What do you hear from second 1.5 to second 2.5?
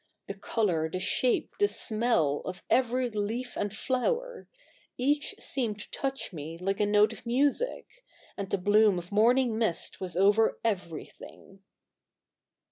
the smell